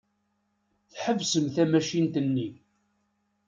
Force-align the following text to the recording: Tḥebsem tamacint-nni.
Tḥebsem 0.91 1.45
tamacint-nni. 1.55 2.49